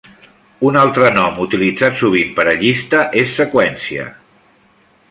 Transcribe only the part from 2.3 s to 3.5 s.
per a llista és